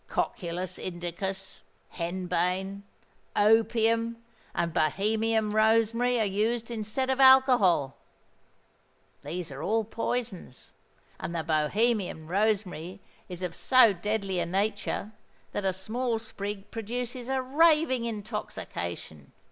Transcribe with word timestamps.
Cocculus 0.09 0.79
indicus, 0.79 1.61
henbane, 1.91 2.81
opium, 3.35 4.17
and 4.55 4.73
Bohemian 4.73 5.51
rosemary 5.51 6.19
are 6.19 6.25
used 6.25 6.71
instead 6.71 7.11
of 7.11 7.19
alcohol: 7.19 7.95
these 9.21 9.51
are 9.51 9.61
all 9.61 9.83
poisons; 9.83 10.71
and 11.19 11.35
the 11.35 11.43
Bohemian 11.43 12.25
rosemary 12.25 12.99
is 13.29 13.43
of 13.43 13.53
so 13.53 13.93
deadly 13.93 14.39
a 14.39 14.45
nature, 14.47 15.11
that 15.51 15.65
a 15.65 15.71
small 15.71 16.17
sprig 16.17 16.71
produces 16.71 17.29
a 17.29 17.39
raving 17.39 18.05
intoxication. 18.05 19.33